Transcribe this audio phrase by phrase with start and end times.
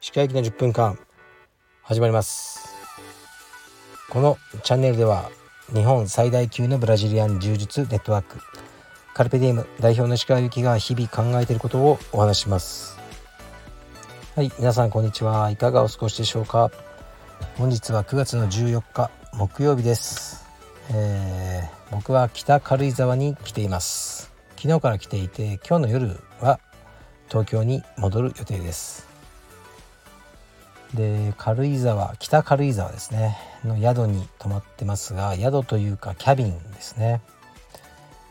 [0.00, 0.98] 歯科行きの10分間
[1.82, 2.74] 始まります。
[4.08, 5.30] このチャンネルでは
[5.74, 8.38] 日本最大級のブラジリアン柔術ネットワーク
[9.12, 12.98] カルペディウム代表の石川由紀が日々考えていることをお話しします。
[14.34, 15.50] はい皆さんこんにちは。
[15.50, 16.70] いかがお過ごしでしょうか。
[17.58, 20.46] 本日は9月の14日木曜日です、
[20.90, 21.33] えー、
[21.94, 24.32] 僕は北軽井沢に来ています。
[24.56, 26.58] 昨日から来ていて今日の夜は
[27.28, 29.06] 東京に戻る予定です。
[30.92, 33.38] で軽井沢北軽井沢ですね。
[33.64, 37.20] の宿に泊まってますが宿というかキャビンですね。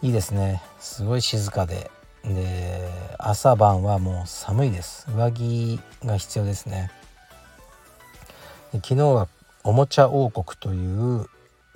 [0.01, 0.61] いいですね。
[0.81, 1.89] すごい静かで。
[2.25, 5.07] で朝晩はもう寒いです。
[5.15, 6.91] 上着が必要ですね。
[8.73, 9.29] で昨日は
[9.63, 11.27] おもちゃ王国という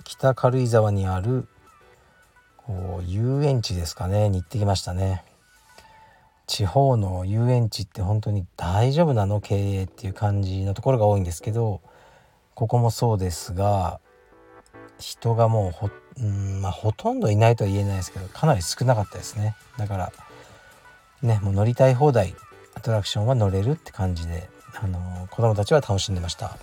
[0.04, 1.48] 北軽井沢にある
[3.06, 4.28] 遊園地ですかね。
[4.28, 5.24] に行ってきましたね。
[6.46, 9.40] 地方の遊園地って本当に大丈夫なの？
[9.40, 11.82] 経営っていう感じのところが多いんですけど
[12.54, 14.00] ここもそうですが
[14.98, 19.56] 人がもうほ,、うんまあ、ほとんどいないとは言えないですけどかなり少なかったですね。
[19.76, 20.12] だから
[21.22, 22.34] ねもう乗りたい放題
[22.74, 24.48] アトラクションは乗れるって感じで、
[24.80, 26.56] あの子供たちは楽しんでました。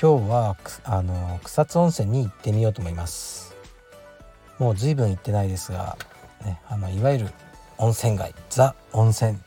[0.00, 3.54] 今日はあの草津温泉に行ってみようと思います。
[4.58, 5.96] もう随分行ってないですが、
[6.44, 7.28] ね、あのいわゆる
[7.78, 9.38] 温泉街ザ温泉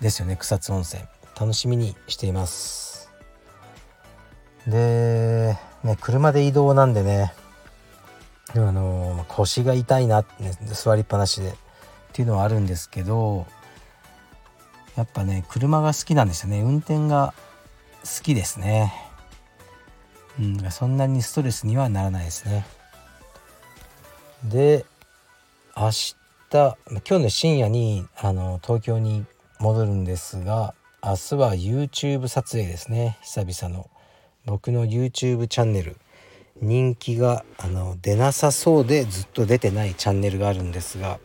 [0.00, 1.02] ですよね草津温泉。
[1.38, 3.10] 楽しみにしています。
[4.66, 7.32] でね車で移動なんでね
[8.52, 11.52] であの腰が痛いな、ね、座りっぱなしでっ
[12.12, 13.46] ていうのはあるんですけど
[14.96, 16.60] やっぱね車が好きなんですよね。
[16.60, 17.32] 運転が
[18.02, 18.92] 好きですね。
[20.38, 22.66] うんそんなにストレスにはならないですね。
[24.44, 24.86] で
[25.76, 26.16] 明日
[26.50, 29.26] 今日の深夜にあの東京に
[29.58, 33.18] 戻るんですが明日は YouTube 撮影ですね。
[33.22, 33.88] 久々の。
[34.46, 35.96] 僕の YouTube チャンネル。
[36.60, 41.18] 人気があの出なさそうでずっと出てないチャンネルがあるんですが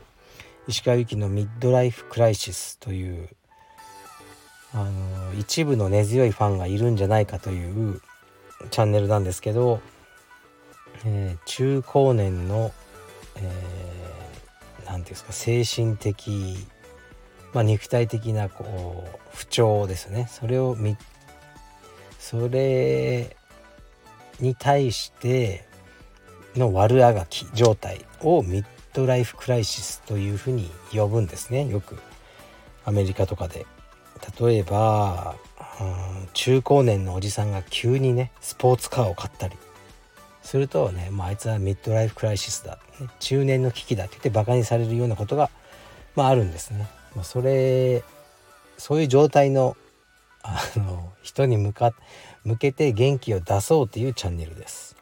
[0.67, 3.27] 石川由紀のミッドライフクライシスという
[4.73, 8.01] あの一部の根強いファンがいるんじゃないかという
[8.71, 9.81] チャンネルなんですけど、
[11.05, 12.71] えー、中高年の、
[13.37, 13.85] えー
[14.85, 16.55] 何て言うんですか精神的、
[17.53, 20.27] まあ、肉体的なこう不調ですね。
[20.29, 20.95] それをみ
[22.19, 23.35] それ
[24.39, 25.67] に対して
[26.55, 31.67] の悪あがき状態をミッドライフクライシスというふうに呼ぶんですね。
[31.67, 31.97] よく
[32.85, 33.65] アメリカとかで。
[34.39, 35.35] 例えば、
[35.79, 39.55] うん、中高年のおじさんが急にねスポーツカーを買ったり。
[40.45, 45.49] するとね、まあ、あいつはミッドライフクライシスだ、ね、中年の危機だって言ってバカにされるようなことが、
[46.15, 46.87] まあ、あるんですね。
[47.15, 48.03] まあ、それ
[48.77, 49.75] そういう状態の
[50.43, 51.91] あの人に向か
[52.43, 54.95] 向けて元気を出そうっていうチャンネルです。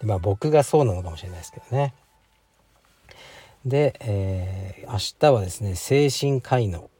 [0.00, 1.94] でまあ僕がそうなのかもしれないですけどね。
[3.64, 6.90] で、えー、明日はですね精神科医の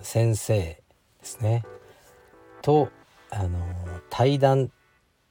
[0.00, 0.84] 先生で
[1.22, 1.64] すね
[2.62, 2.88] と
[3.30, 3.58] あの
[4.08, 4.70] 対談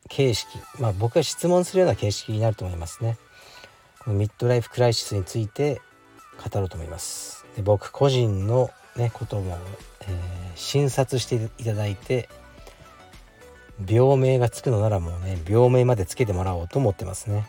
[0.07, 0.47] 形式
[0.79, 3.17] まあ僕が質問するような形式になると思いますね。
[3.99, 5.81] このミッドライフクライシスについて
[6.37, 7.45] 語ろうと思います。
[7.55, 9.57] で僕個人のねことも、
[10.01, 10.11] えー、
[10.55, 12.29] 診察していただいて
[13.87, 17.47] 病名がつくのならもうね病名までつけてもらおうと思ってますね。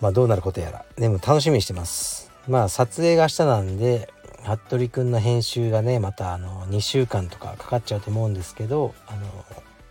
[0.00, 0.84] まあどうなることやら。
[0.96, 2.30] でも楽しみにしてます。
[2.48, 4.12] まあ撮影が明日なんで
[4.44, 9.26] 服部くんの編集がねまたあの2週間とかかかっちゃうと思うんですけどあの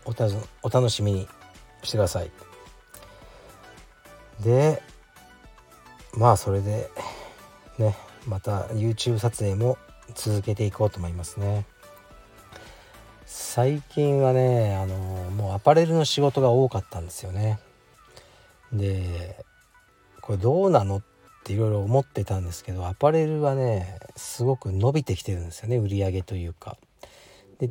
[0.05, 0.27] おた
[0.63, 1.27] お楽しみに
[1.83, 2.31] してください。
[4.43, 4.81] で
[6.13, 6.89] まあそれで
[7.77, 7.95] ね
[8.27, 9.77] また YouTube 撮影も
[10.15, 11.65] 続けていこうと思いますね。
[13.25, 14.95] 最近はねあの
[15.31, 17.59] もうアパレルの仕事が多かったんですよね。
[18.73, 19.43] で
[20.21, 21.01] これどうなのっ
[21.43, 26.77] ていろいろ思ってたんですけどアパレルはねすごく伸びてきてるんですよね売り上げというか。
[27.59, 27.69] で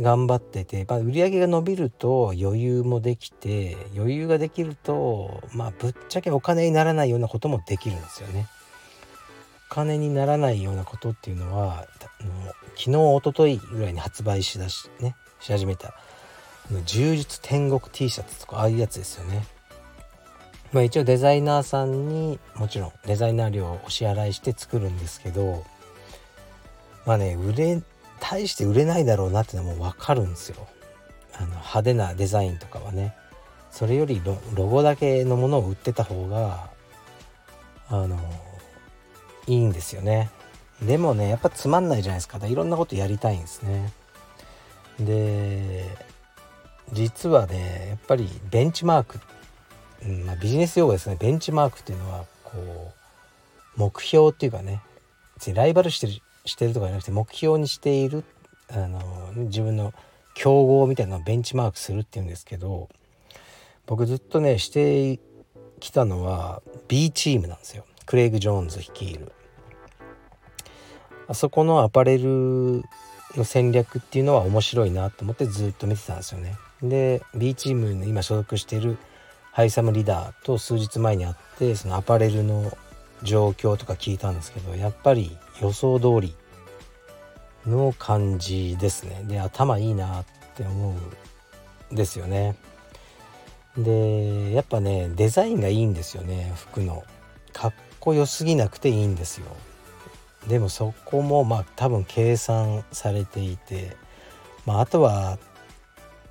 [0.00, 8.48] 頑張ってて、まあ、売り上げが伸びると余裕もできて余裕ができるとまあぶっちゃけお金にならないようなこともできるんですよね。
[9.70, 11.86] お金にならないようなことっていうのは
[12.76, 15.94] 昨日一昨日ぐらいに発売しだしねし始めた
[16.84, 19.44] 柔術天国 T シャツとかああいうやつですよね。
[20.72, 25.64] まあ一応デザイナーさんにもちろんデザイナー料をお支払いして作るんですけど
[27.04, 27.82] まあね売れ
[28.22, 30.68] 大して売れないだろうなってのはもう分かるんですよ。
[31.34, 33.16] あの派手なデザインとかはね。
[33.72, 34.22] それより
[34.54, 36.70] ロゴだけのものを売ってた方が
[37.88, 38.18] あの
[39.46, 40.30] いいんですよね。
[40.80, 42.38] でもねやっぱつまんないじゃないですか。
[42.46, 43.92] いろんなことやりたいんですね。
[45.00, 45.88] で
[46.92, 49.18] 実はねやっぱりベンチマーク、
[50.04, 51.16] うんまあ、ビジネス用語ですね。
[51.18, 52.92] ベンチマークっていうのはこ
[53.76, 54.80] う目標っていうかね
[55.36, 56.12] 別にライバルしてる
[56.44, 58.24] してるとかじゃなくて目標にしている
[58.70, 59.00] あの
[59.36, 59.92] 自分の
[60.34, 62.88] 競合みたいなのをベンチマークするっていうんですけど
[63.86, 65.20] 僕ずっとねして
[65.80, 67.84] きたのは B チームなんですよ。
[68.06, 69.32] クレイグ・ジョーンズ率いる。
[71.28, 72.82] あそこのアパレル
[73.36, 76.56] の戦略っていうのは面白いなと思ってずっと見てたんですよね。
[76.82, 78.96] で B チームに今所属している
[79.52, 82.76] ハイサムリーダーと数日前に会ってそのアパレルの
[83.22, 86.34] 状況とか聞いたんですけどやっぱり予想通り
[87.66, 89.22] の感じですね。
[89.24, 90.24] で頭いいなっ
[90.54, 90.96] て思
[91.90, 92.56] うんですよね。
[93.76, 97.04] でやっぱねデザインがいいんですよね服の。
[97.52, 99.46] かっこよすぎなくていいんですよ。
[100.48, 103.96] でもそこもまあ多分計算されていて、
[104.66, 105.38] まあ、あとは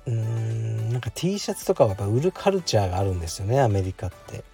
[0.04, 4.44] うーんなんか T シャツとかはやっぱ売るカルチャーがあるんですよねアメリカって。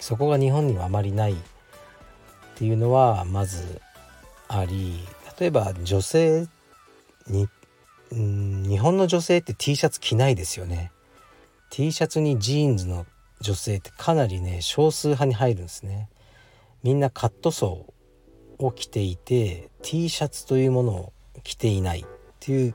[0.00, 1.36] そこが日本にはあまりないっ
[2.56, 3.80] ていうのはまず
[4.48, 4.98] あり
[5.38, 6.48] 例えば女性
[7.28, 7.48] に
[8.12, 10.90] うん日本の女性って T シャツ着ないですよね。
[11.70, 13.06] T シャツにジーンズの
[13.40, 16.08] 女性ってかなりね少数派に入るんですね。
[16.82, 21.12] みんなカットソーを着ていて T シャツというものを
[21.44, 22.06] 着ていないっ
[22.40, 22.74] ていう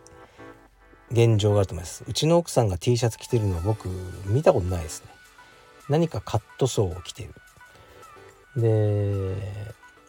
[1.12, 2.04] 現状があると思います。
[2.08, 3.90] うちの奥さんが T シャツ着てるのは僕
[4.26, 5.15] 見たことないですね。
[5.90, 7.34] 何かカットソーを着てる。
[8.58, 9.36] で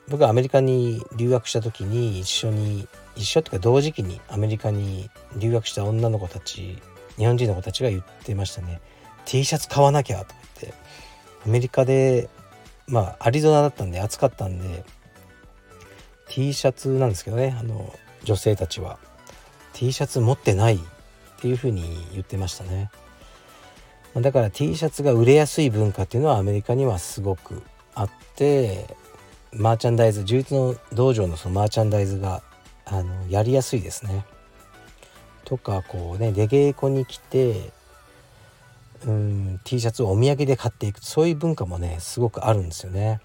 [0.08, 2.86] 僕はアメリカに留学した時に一緒に
[3.16, 6.78] 一緒っていうか同時期にアメリカに留学した女の子たち
[7.16, 8.80] 日本人の子たちが言ってましたね。
[9.24, 10.78] T シャツ買わなきゃとか言って。
[11.44, 12.28] アメリカで
[12.86, 14.84] まあアリゾナだったんで暑かったんで
[16.28, 17.56] T シャツなんですけどね。
[17.58, 17.92] あの
[18.24, 18.98] 女性たちは。
[19.72, 20.78] T シャツ持ってないっ
[21.38, 22.90] ていうふうに言ってましたね。
[24.20, 27.62] だから T シャツが売れやすい文化っていうのはアメリカにはすごく
[27.94, 28.96] あって
[29.52, 32.42] マーチャンダイズ充実の道場のそのマーチャンダイズが
[32.84, 34.24] あのやりやすいですね。
[35.44, 37.72] とかこうね出稽古に来て
[39.06, 43.20] うん T シャツをお土産で買っていくそういう文化もねすごくあるんですよね。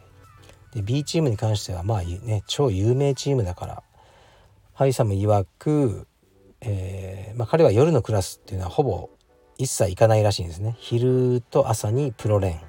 [0.73, 3.83] で B チームに関してはまあね超有名チームだから
[4.73, 6.07] ハイサム曰く、
[6.61, 9.09] えーまあ、彼は夜のクラスっていうのはほぼ
[9.61, 10.75] 一切行かないらしいんですね。
[10.79, 12.59] 昼と朝にプロレーン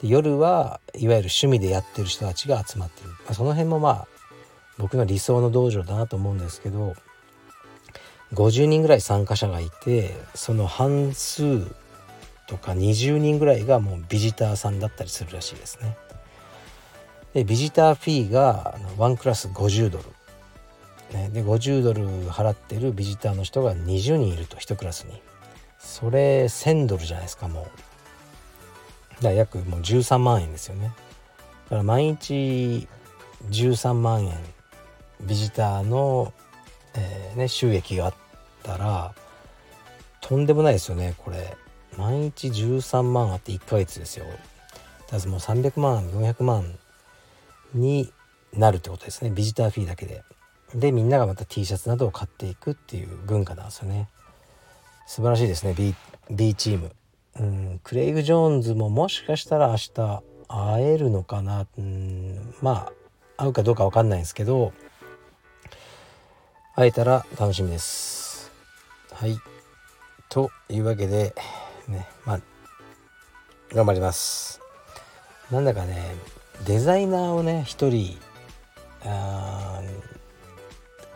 [0.00, 4.08] で夜はいわゆる趣味でやってる人たちが集まってる、まあ、その辺もまあ
[4.78, 6.94] 僕の理想の道場だなと思うんですけど
[8.32, 11.66] 50人ぐらい参加者がいてその半数
[12.46, 15.98] とか20人ぐらいがもうビジターさんだったりするらしいですね。
[17.34, 20.04] でビジターフィーが1クラス50ドル。
[21.32, 25.20] で50ドル払ってるビジターの人が20人いると1クラスに。
[25.78, 27.68] それ1000ドルじゃないですかも
[29.20, 29.22] う。
[29.22, 30.92] だ約もう13万円ですよね。
[31.64, 32.86] だから毎日
[33.50, 34.36] 13万円
[35.22, 36.32] ビジターの、
[36.94, 38.14] えー、ね、収益があっ
[38.62, 39.14] たら
[40.20, 41.56] とんでもないですよねこれ。
[41.96, 44.26] 毎日13万あって1ヶ月ですよ。
[45.10, 46.74] だもう300万400万
[47.74, 48.12] に
[48.52, 49.30] なるってことですね。
[49.30, 50.22] ビジターフィーだけで。
[50.74, 54.08] でみんながまた T シャツなどを買っていくっていう文化なんですよね。
[55.06, 55.72] 素晴らしいですね。
[55.72, 55.94] B,
[56.30, 56.90] B チーム。
[57.38, 61.66] うんクレイグ・ジョーンズももしかしたら明日会えるのかな。
[61.78, 62.90] うんま
[63.36, 64.72] あ会うかどうか分かんないんですけど
[66.74, 68.50] 会えたら楽しみです。
[69.12, 69.38] はい。
[70.28, 71.34] というわけで
[71.88, 72.40] ねまあ
[73.72, 74.60] 頑張ります。
[75.50, 76.16] なんだかね
[76.66, 78.18] デザイナーをね一人
[79.04, 79.82] あ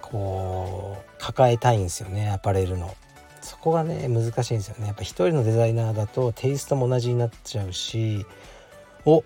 [0.03, 2.95] こう抱えたいんですよねアパレルの。
[3.61, 4.87] こがね難しいんですよね。
[4.87, 8.27] やっぱ一人のデザイナーだとテイストも同じになっちゃうし
[9.05, 9.25] お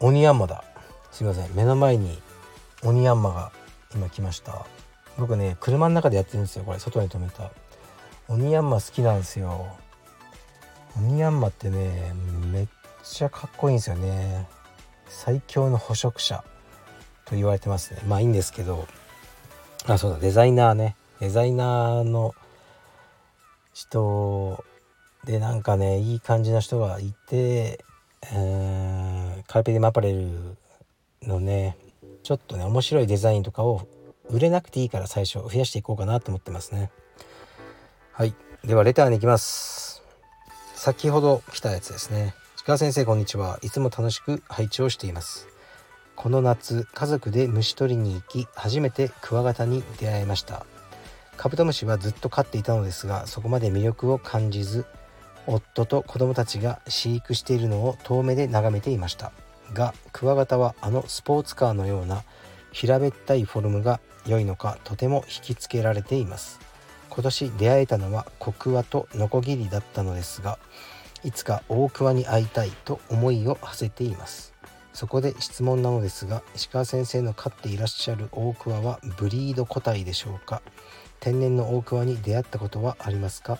[0.00, 0.64] 鬼ヤンマだ。
[1.10, 1.54] すいません。
[1.54, 2.18] 目の前に
[2.84, 3.52] 鬼ヤンマが
[3.94, 4.66] 今来ました。
[5.18, 6.64] 僕ね車の中でやってるんですよ。
[6.64, 7.50] これ外に止めた。
[8.28, 9.66] 鬼ヤンマ好きなんですよ。
[10.96, 12.12] 鬼ヤンマってね
[12.52, 12.68] めっ
[13.02, 14.46] ちゃかっこいいんですよね。
[15.08, 16.44] 最強の捕食者
[17.24, 18.00] と言われてますね。
[18.06, 18.86] まあいいんですけど。
[19.86, 20.18] あそうだ。
[20.18, 20.96] デザイナーね。
[21.20, 22.34] デザイナーの
[23.78, 24.64] 人
[25.24, 27.84] でなんかねいい感じの人がいて、
[28.32, 30.56] えー、カルペディマパレル
[31.22, 31.76] のね
[32.24, 33.86] ちょっとね面白いデザインとかを
[34.30, 36.90] 売れなくていいから最初増やしていこうかなと思ってますね。
[38.12, 38.34] はい。
[38.64, 40.02] ではレターに行きます。
[40.74, 42.34] 先ほど来たやつですね。
[42.66, 43.60] 鹿先生こんにちは。
[43.62, 45.46] いつも楽しく配置をしています。
[46.16, 50.66] この夏家族で虫取りに行き初めてクワガタに出会いました。
[51.38, 54.84] カブトムシはずっと飼っていたのですがそこまで魅力を感じず
[55.46, 59.32] 夫と子供たちが飼育しているのを遠目で眺めていました。
[59.72, 62.24] がクワガタはあのスポーツカーのような
[62.72, 66.60] 平べったいフォルムが良いのかとても引きつけられています。
[67.08, 70.58] 今年出会えたのはコクワとノコギリだったのですが
[71.24, 74.54] いつか大桑に会いたいと思いを馳せています。
[74.92, 80.60] そこで質問なのですが石川先生の飼っていらっしゃる大桑はブリード個体でしょうか？
[81.20, 83.58] 天然の大桑に出会ったことはありますか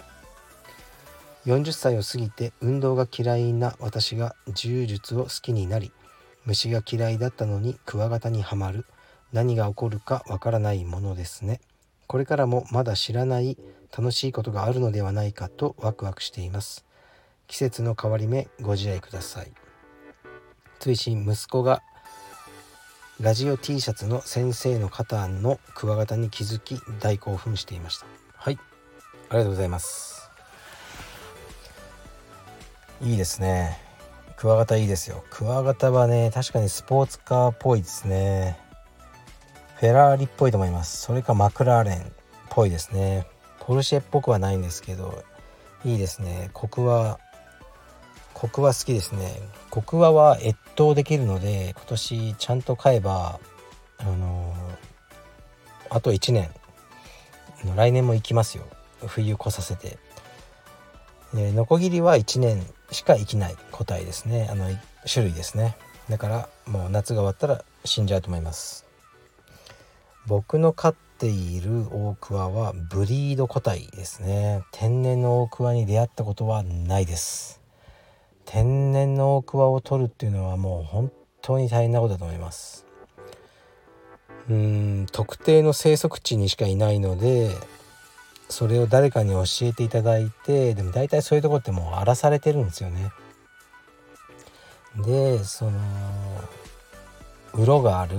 [1.47, 5.93] ？40歳を過ぎて運動が嫌いな私が柔術を好きになり
[6.45, 8.87] 虫が嫌いだったのにクワガタにはまる
[9.33, 11.61] 何が起こるかわからないものですね。
[12.07, 13.59] これからもまだ知らない
[13.97, 16.87] 楽しいことがあるのではないかとワクワクしています。
[17.49, 19.53] 季節の変わり目ご自愛ください。
[20.79, 21.83] 追伸息子が
[23.21, 28.07] ラジオ T シャツの先生の肩のクワガタに気づき大興奮していました。
[28.37, 28.59] はい。
[29.29, 30.31] ありがとうございます。
[33.03, 33.77] いいですね。
[34.37, 35.25] クワガタいいですよ。
[35.31, 38.57] クワガタはね確かにスポーツカーっぽいですね。
[39.81, 41.03] フェラーリっぽいと思います。
[41.03, 42.03] それかマクラーレンっ
[42.51, 43.27] ぽいですね。
[43.59, 45.25] ポルシェっぽくはないんですけど
[45.85, 46.51] いいですね。
[46.53, 47.19] コクは
[48.39, 49.35] コクは好きですね。
[49.69, 53.41] コクワは越冬できるので今年ちゃんと買えば
[53.99, 56.49] あのー、あと1年
[57.75, 58.65] 来年も行きますよ。
[59.05, 59.99] 冬越させて。
[61.35, 64.47] でノコギリは1年しか生きない個体ですね。
[64.49, 64.67] あの
[65.05, 65.77] 種類ですね。
[66.09, 68.87] だからもう夏が終わったら死んじゃうと思います。
[70.29, 74.63] 僕の飼っているオオクワはブリード個体ですね。
[74.71, 77.59] 天然のオオクワに出会ったことはないです。
[78.51, 81.13] 天然のオオクワを取るっていうのはもう本
[81.43, 82.87] 当に大変なことだと思います
[84.49, 87.51] うん特定の生息地にしかいないので
[88.49, 93.11] それを誰かに教えていただいてでも大体そういうとこってもう荒らされてるんですよね。
[94.97, 95.79] でその
[97.53, 98.17] 鱗がある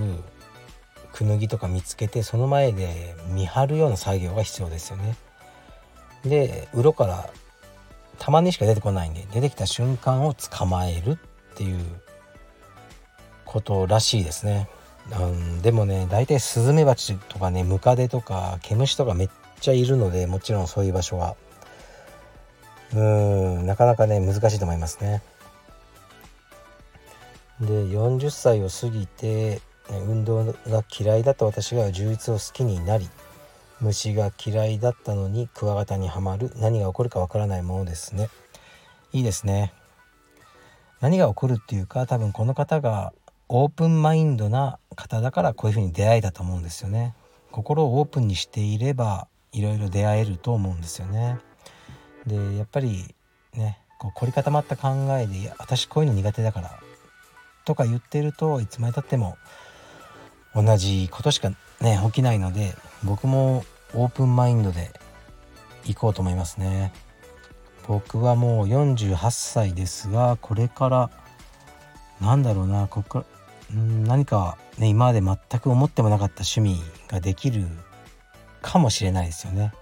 [1.12, 5.18] クヌギとか見つけてその前で見張るような作業が必要ですよね。
[6.24, 7.30] で鱗から
[8.20, 11.18] たまにしか出てこないんで出てきた瞬間を捕まえるっ
[11.56, 11.80] ていう
[13.46, 14.70] ことらしいですね。
[15.20, 21.36] うん、でもね大体スズメバチとかねムカデとか毛虫とかめっちゃいるのでもちろんそういう場所は
[22.94, 25.24] うんなかなかね難しいと思いますね。
[27.60, 33.10] で40歳を過ぎて運動が嫌いだった私が充実を好きになり
[33.82, 38.30] 虫が嫌いだったのにクワガタにはまる何が起こるかわからないものですね。
[39.14, 39.74] いいですね。
[41.00, 43.14] 何が起こるっていうか多分この方が
[43.48, 47.16] オープンマインドな方だからこういうふうに出会えたと思うんですよね。
[47.52, 51.40] 心をオープンにしていればいろいろ出会えると思うんですよね。
[52.28, 53.16] でやっぱり
[53.54, 56.80] ねこう凝り固まった考えで私こういうの苦手だから
[57.66, 59.38] とか言ってるといつまでたっても
[60.56, 61.50] 同じことしか
[61.82, 63.64] ね起きないので僕も
[63.94, 64.92] オープンマインドで
[65.86, 66.92] 行こうと思いますね。
[67.88, 71.10] 僕はもう48歳ですがこれから
[72.22, 73.26] なんだろうなここか
[73.74, 77.66] らん何かね今まで全く思ってもなかった趣味ができる
[78.62, 79.74] かもしれないですよね。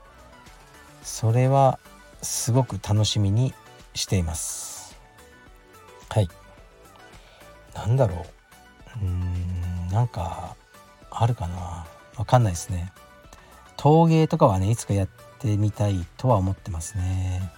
[1.03, 1.79] それは
[2.21, 3.53] すごく楽しみに
[3.93, 4.97] しています。
[6.09, 6.29] はい。
[7.73, 8.25] なんだろ
[9.01, 9.05] う。
[9.05, 10.55] うーん、なんか
[11.11, 11.85] あるかな。
[12.17, 12.91] わかんないですね。
[13.77, 15.07] 陶芸とかはね、いつかやっ
[15.39, 17.51] てみたいとは思ってますね。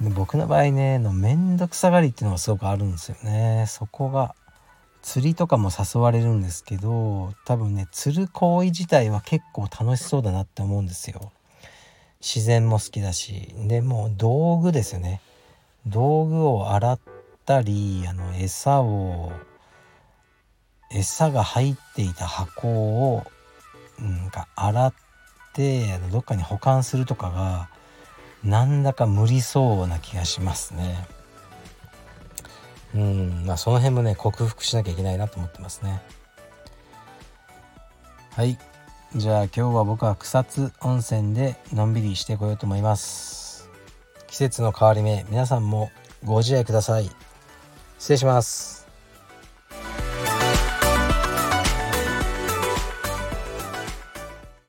[0.00, 3.64] 僕の場合ね、のめんどくさがりっていうのがすごくあるんですよね。
[3.68, 4.34] そこが
[5.06, 11.30] 釣りとかも誘われるんですけど多分ね釣る行為自体は結構楽しそうだなって思うんですよ。
[12.20, 15.20] 自然も好きだしでも道具ですよね
[15.86, 16.98] 道具を洗っ
[17.44, 19.30] たりあの餌を
[20.90, 23.24] 餌が入っていた箱を
[24.00, 24.94] なんか洗っ
[25.56, 27.68] てあのどっかに保管するとかが
[28.44, 31.08] なんだか無理そうな気がしますね。
[32.94, 36.00] うんまあその辺もね克服しなきゃいけないなと思ってますね。
[38.32, 38.58] はい。
[39.14, 43.70] じゃあ今日は僕は草津温泉でのんびりしてこようと思います。
[44.26, 45.90] 季節の変わり目皆さんも
[46.22, 47.10] ご自愛ください。
[47.98, 48.75] 失礼します。